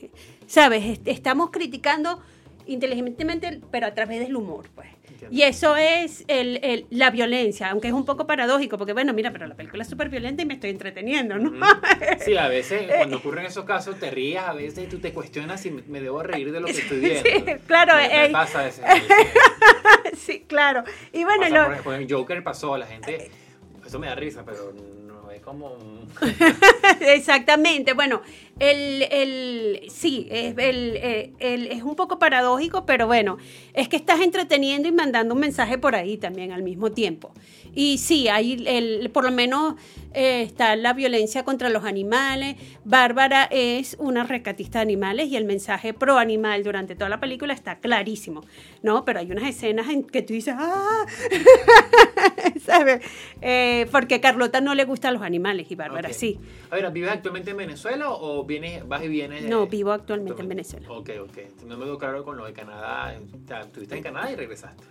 [0.47, 0.83] ¿Sabes?
[0.85, 2.19] Est- Estamos criticando
[2.65, 4.87] inteligentemente, pero a través del humor, pues.
[5.09, 5.35] Entiendo.
[5.35, 9.31] Y eso es el- el- la violencia, aunque es un poco paradójico, porque bueno, mira,
[9.31, 11.53] pero la película es súper violenta y me estoy entreteniendo, ¿no?
[12.25, 15.71] Sí, a veces cuando ocurren esos casos te ríes, a veces tú te cuestionas si
[15.71, 17.23] me- debo reír de lo que estoy viendo.
[17.29, 18.83] Sí, claro, Me, me eh, pasa a veces.
[20.17, 20.83] sí, claro.
[21.13, 23.31] Y bueno, Pasa lo- por ejemplo, en Joker pasó, la gente,
[23.85, 24.73] eso me da risa, pero
[25.47, 25.77] como...
[26.99, 27.93] exactamente.
[27.93, 28.21] Bueno,
[28.59, 33.37] el, el sí, es, el, eh, el- es un poco paradójico, pero bueno,
[33.73, 37.31] es que estás entreteniendo y mandando un mensaje por ahí también al mismo tiempo.
[37.75, 39.75] Y sí, hay el, por lo menos
[40.13, 42.55] eh, está la violencia contra los animales.
[42.83, 47.53] Bárbara es una rescatista de animales y el mensaje pro animal durante toda la película
[47.53, 48.43] está clarísimo,
[48.81, 49.05] ¿no?
[49.05, 51.05] Pero hay unas escenas en que tú dices, ¡ah!
[52.65, 53.01] ¿Sabes?
[53.41, 56.39] Eh, porque a Carlota no le gustan los animales y Bárbara sí.
[56.71, 59.43] A ver, ¿vives actualmente en Venezuela o vienes, vas y vienes?
[59.43, 60.89] de- No, vivo actualmente en Venezuela.
[60.89, 61.37] Ok, ok.
[61.67, 63.13] No me quedó claro con lo de Canadá.
[63.61, 64.83] Estuviste en Canadá y regresaste.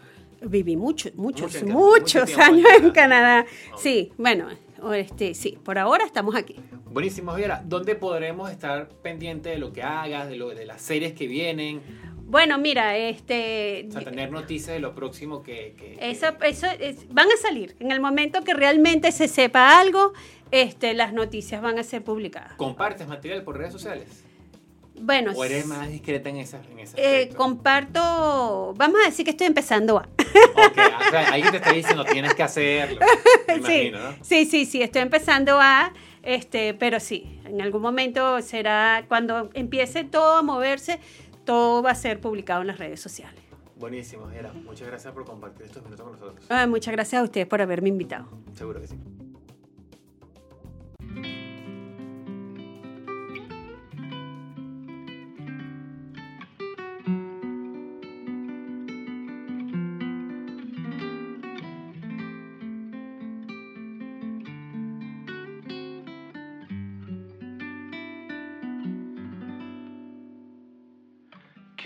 [0.43, 3.47] Viví mucho, muchos, Mucho muchos mucho años en en Canadá.
[3.79, 4.49] Sí, bueno,
[4.95, 6.57] este, sí, por ahora estamos aquí.
[6.91, 7.63] Buenísimo, Javiera.
[7.65, 11.81] ¿Dónde podremos estar pendientes de lo que hagas, de, lo, de las series que vienen?
[12.29, 15.75] Bueno, mira, este, O sea, tener noticias de lo próximo que...
[15.79, 17.77] que- que- eso, eso es- van a salir.
[17.81, 20.13] En el momento que realmente se sepa algo,
[20.51, 22.55] este, las noticias van a ser publicadas.
[22.55, 24.25] ¿Compartes material por redes sociales?
[25.01, 29.33] Bueno, ¿O eres más discreta en esa en ese eh, comparto, vamos a decir que
[29.33, 30.03] estoy empezando a.
[30.03, 33.01] Ok, o sea, alguien te está diciendo tienes que hacerlo.
[33.47, 34.17] Me sí, imagino, ¿no?
[34.23, 35.93] sí, sí, sí, estoy empezando a,
[36.23, 40.99] este, pero sí, en algún momento será, cuando empiece todo a moverse,
[41.45, 43.41] todo va a ser publicado en las redes sociales.
[43.77, 44.53] Buenísimo, Javiera.
[44.53, 46.47] Muchas gracias por compartir estos minutos con nosotros.
[46.49, 48.27] Ah, muchas gracias a ustedes por haberme invitado.
[48.55, 48.97] Seguro que sí.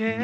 [0.00, 0.16] Quédate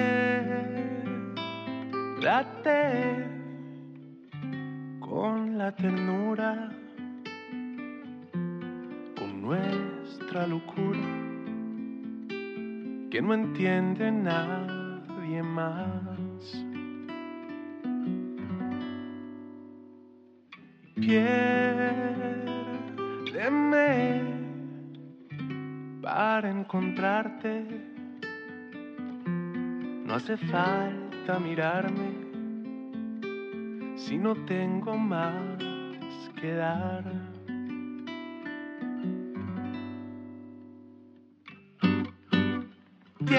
[5.01, 6.71] con la ternura,
[9.19, 10.99] con nuestra locura,
[13.11, 16.65] que no entiende nadie más.
[20.95, 22.23] Piérdeme
[26.01, 27.96] para encontrarte.
[30.07, 32.13] No hace falta mirarme
[33.97, 35.59] si no tengo más
[36.41, 37.03] que dar.
[43.27, 43.37] Te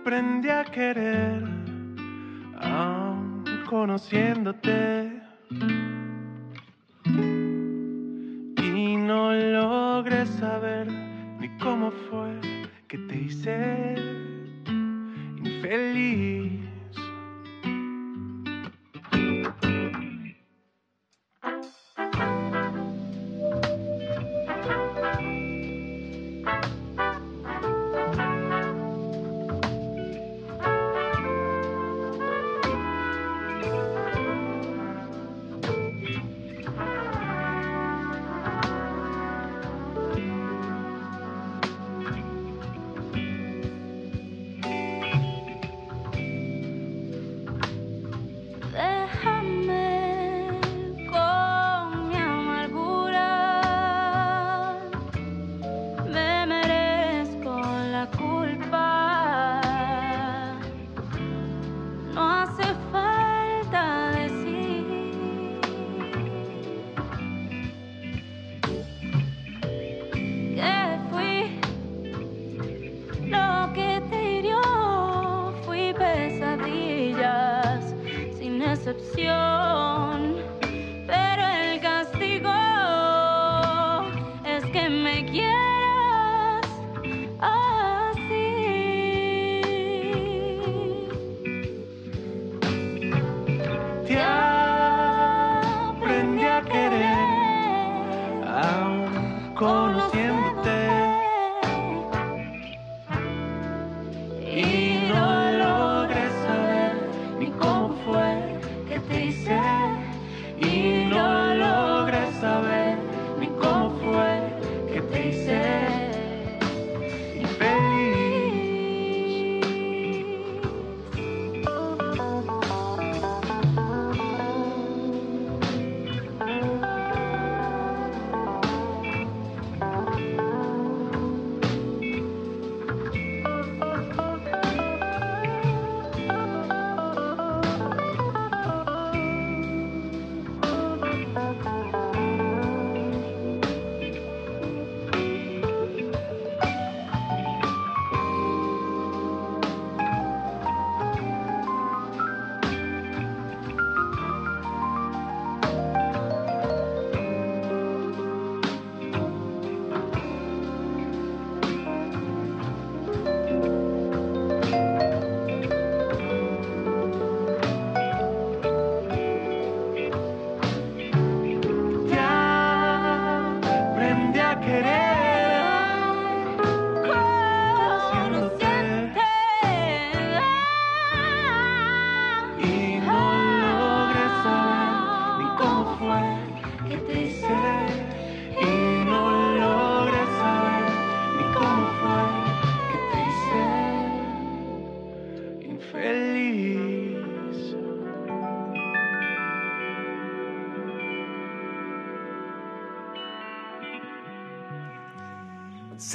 [0.00, 1.42] aprendí a querer,
[2.60, 5.20] aun conociéndote.
[8.62, 10.86] Y no logré saber
[11.40, 12.40] ni cómo fue
[12.86, 13.95] que te hice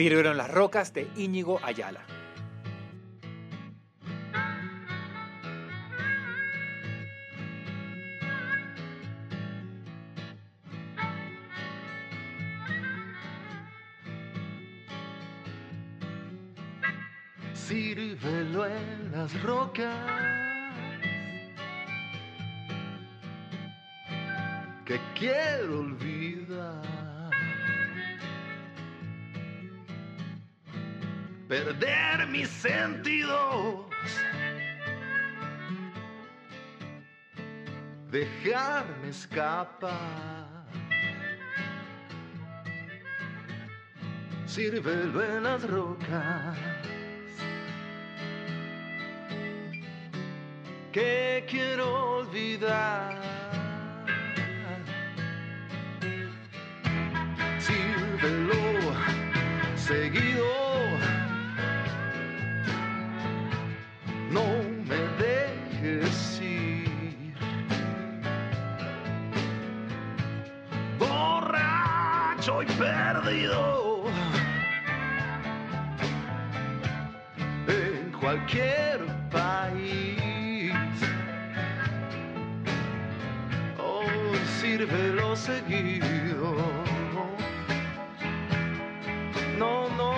[0.01, 2.01] sirvieron las rocas de Íñigo Ayala.
[44.51, 46.57] cirbelo en las rocas.
[50.91, 53.17] Que quiero olvidar.
[57.59, 58.53] Cirbelo
[59.77, 60.45] seguido.
[64.31, 64.43] No
[64.89, 67.33] me dejes ir.
[70.99, 73.90] Borracho y perdido.
[78.51, 78.99] cualquier
[79.29, 80.73] país.
[83.79, 84.03] Oh,
[84.59, 86.55] sírvelo seguido.
[89.57, 90.13] No, no,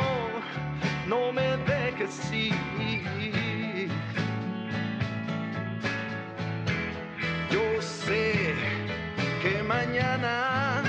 [1.08, 3.90] no me dejes ir.
[7.52, 8.56] Yo sé
[9.42, 10.82] que mañana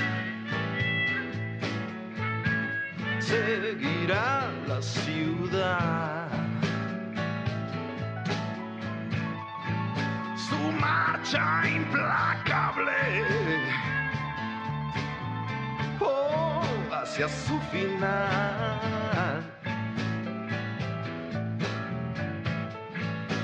[3.19, 6.14] seguirá la ciudad.
[11.33, 12.91] Implacable
[15.99, 16.61] oh,
[16.91, 19.43] hacia su final.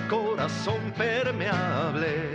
[0.08, 2.34] Corazón permeable.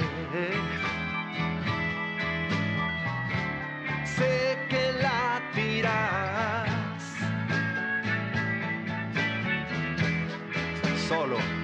[4.04, 6.98] Sé que latirás
[11.08, 11.55] solo.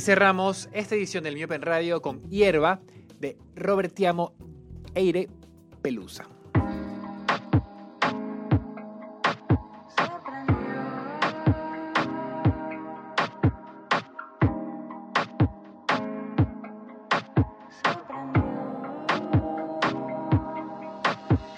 [0.00, 2.80] Y cerramos esta edición del Miopen Radio con Hierba
[3.18, 4.32] de Robertiamo
[4.94, 5.28] Eire
[5.82, 6.24] Pelusa.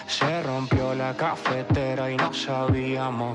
[0.05, 2.33] Se rompió la cafetera y no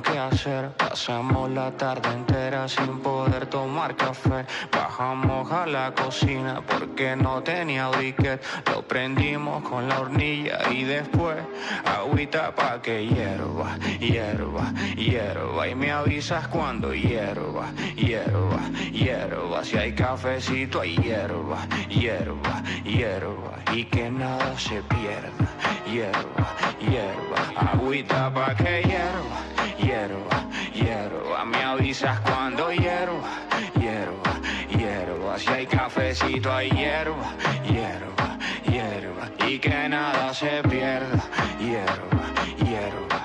[0.02, 0.70] qué hacer.
[0.78, 4.46] Pasamos la tarde entera sin poder tomar café.
[4.72, 8.42] Bajamos a la cocina porque no tenía briquet.
[8.72, 11.36] Lo prendimos con la hornilla y después
[11.84, 15.68] agüita pa' que hierva, hierva, hierva.
[15.68, 18.60] Y me avisas cuando hierva, hierva,
[18.90, 19.64] hierva.
[19.64, 23.58] Si hay cafecito hay hierba, hierba, hierba.
[23.74, 25.44] Y que nada se pierda,
[25.86, 26.46] hierba,
[26.80, 27.72] hierba.
[27.72, 31.44] Agüita pa' que hierva, hierva, hierba.
[31.44, 33.32] Me avisas cuando hierva,
[33.78, 34.34] hierva,
[34.76, 35.38] hierba.
[35.38, 37.32] Si hay cafecito hay hierba,
[37.64, 38.38] hierba,
[38.70, 39.48] hierba.
[39.48, 41.22] Y que nada se pierda,
[41.60, 42.24] hierba,
[42.58, 43.24] hierba.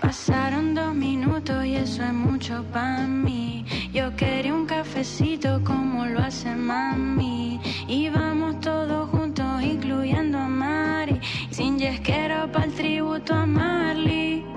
[0.00, 3.64] Pasaron dos minutos y eso es mucho para mí.
[3.92, 7.60] Yo quería un cafecito como lo hace mami.
[7.88, 11.20] Y vamos todos juntos, incluyendo a Mari.
[11.50, 14.47] Sin yesquero para el tributo a Marley.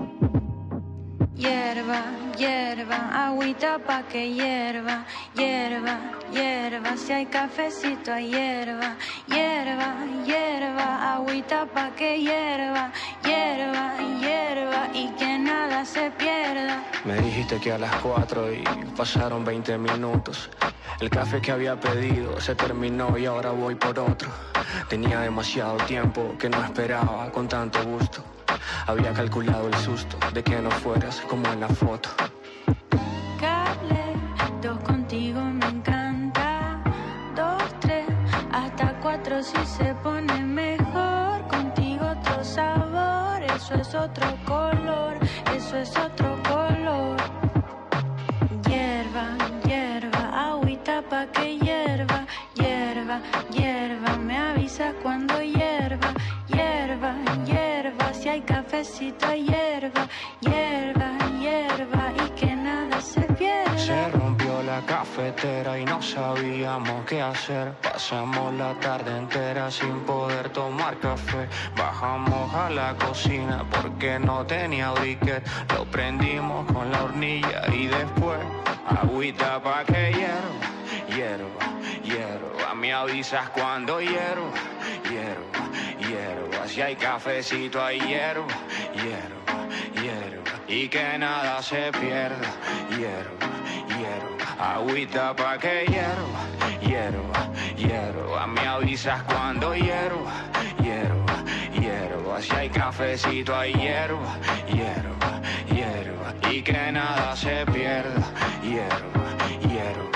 [1.41, 2.03] Hierba,
[2.37, 2.99] hierba.
[3.25, 5.97] agüita pa' que hierva, hierva,
[6.31, 6.95] hierva.
[6.95, 9.89] Si hay cafecito, hay hierva, hierva,
[10.23, 12.91] hierva, agüita pa' que hierva,
[13.23, 16.83] hierva, hierva y que nada se pierda.
[17.05, 18.63] Me dijiste que a las 4 y
[18.95, 20.47] pasaron 20 minutos.
[20.99, 24.29] El café que había pedido se terminó y ahora voy por otro.
[24.87, 28.23] Tenía demasiado tiempo que no esperaba con tanto gusto.
[28.87, 32.09] Había calculado el susto de que no fueras como en la foto.
[33.39, 34.03] Cable,
[34.61, 36.81] dos contigo me encanta.
[37.35, 38.07] Dos, tres,
[38.51, 41.47] hasta cuatro si se pone mejor.
[41.47, 45.17] Contigo otro sabor, eso es otro color,
[45.55, 47.17] eso es otro color.
[48.67, 49.27] Hierba,
[49.65, 52.25] hierba, agüita pa' que hierva,
[52.55, 53.21] hierba,
[53.51, 55.80] hierba, me avisa cuando hierba,
[58.39, 60.07] cafecito hay hierba,
[60.39, 63.77] hierba, hierba y que nada se pierda.
[63.77, 67.73] Se rompió la cafetera y no sabíamos qué hacer.
[67.81, 71.49] Pasamos la tarde entera sin poder tomar café.
[71.75, 75.45] Bajamos a la cocina porque no tenía briquet.
[75.75, 78.39] Lo prendimos con la hornilla y después
[78.87, 80.67] agüita pa' que hierva,
[81.13, 81.63] hierva,
[82.03, 82.73] hierva.
[82.75, 84.51] Me avisas cuando hierva,
[85.09, 85.63] hierva,
[85.99, 86.67] hierva.
[86.67, 88.47] Si hay cafecito hay hierba,
[88.93, 89.67] hierba,
[90.01, 90.51] hierba.
[90.67, 92.51] Y que nada se pierda,
[92.89, 93.47] hierba,
[93.87, 94.75] hierba.
[94.75, 96.41] Agüita pa' que hierva,
[96.81, 98.47] hierba, hierba.
[98.47, 100.33] Me avisas cuando hierva,
[100.81, 101.43] hierba,
[101.73, 102.41] hierba.
[102.41, 104.37] Si hay cafecito hay hierba,
[104.67, 106.51] hierba, hierba.
[106.51, 108.23] Y que nada se pierda,
[108.63, 109.27] hierba,
[109.61, 110.10] hierba.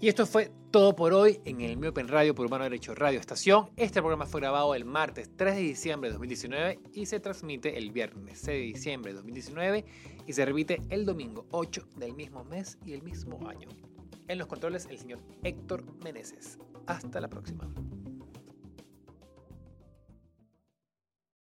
[0.00, 3.70] Y esto fue todo por hoy en el Miopen Radio por Humano Derecho Radio Estación.
[3.76, 7.90] Este programa fue grabado el martes 3 de diciembre de 2019 y se transmite el
[7.90, 9.84] viernes 6 de diciembre de 2019
[10.24, 13.68] y se repite el domingo 8 del mismo mes y el mismo año.
[14.28, 16.58] En los controles el señor Héctor Meneses.
[16.86, 17.68] Hasta la próxima.